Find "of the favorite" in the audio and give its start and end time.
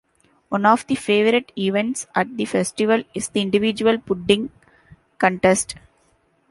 0.65-1.51